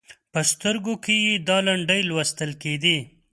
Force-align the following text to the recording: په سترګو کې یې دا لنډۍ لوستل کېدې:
په 0.31 0.39
سترګو 0.51 0.93
کې 1.03 1.15
یې 1.25 1.33
دا 1.47 1.57
لنډۍ 1.67 2.01
لوستل 2.09 2.51
کېدې: 2.61 2.97